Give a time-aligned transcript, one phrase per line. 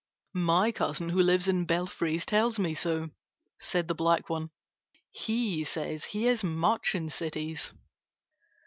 [0.33, 3.11] "My cousin who lives in belfries tells me so,"
[3.59, 4.49] said the black one.
[5.11, 7.71] "He says he is much in cities."